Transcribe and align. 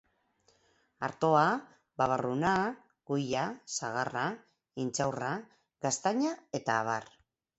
Artoa, 1.07 1.41
babarruna, 2.01 2.53
kuia, 3.11 3.43
sagarra, 3.75 4.25
intxaurra, 4.87 5.31
gaztaina 5.87 6.35
eta 6.61 6.79
abar. 6.87 7.09